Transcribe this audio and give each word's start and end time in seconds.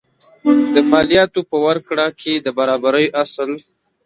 د 0.73 0.75
مالیاتو 0.91 1.39
په 1.51 1.57
ورکړه 1.65 2.05
کې 2.19 2.33
د 2.45 2.47
برابرۍ 2.57 3.05
اصل. 3.23 3.51